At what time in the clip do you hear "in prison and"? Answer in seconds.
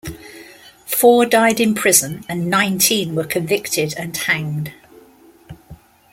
1.59-2.49